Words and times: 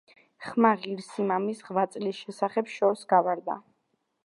ხმა 0.45 0.71
ღირსი 0.85 1.25
მამის 1.31 1.61
ღვაწლის 1.67 2.23
შესახებ 2.23 2.73
შორს 2.79 3.07
გავარდა. 3.17 3.61